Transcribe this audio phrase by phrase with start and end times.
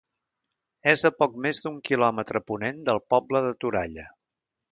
[0.93, 4.09] És a poc més d'un quilòmetre a ponent del poble de Toralla.